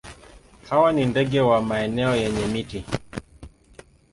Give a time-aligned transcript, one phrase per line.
[0.69, 2.85] Hawa ni ndege wa maeneo yenye miti.